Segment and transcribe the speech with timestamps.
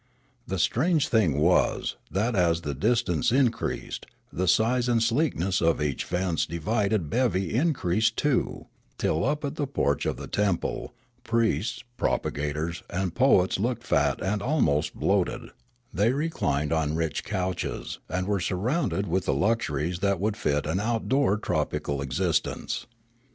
[0.47, 6.05] The strange thing was that, as the distance increased, the size and sleekness of each
[6.05, 8.65] fence divided bevy increased too,
[8.97, 14.23] till up at the porch of the temple, priests, pro pagators, and poets looked fat
[14.23, 15.51] and almost bloated;
[15.93, 20.79] they reclined on rich couches, and were surrounded with the luxuries that would fit an
[20.79, 22.05] outdoor tropical Kloriole 275
[22.55, 22.87] existence.